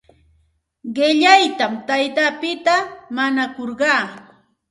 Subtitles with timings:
[0.95, 2.75] Qillaytam taytapita
[3.15, 4.03] mañakurqaa.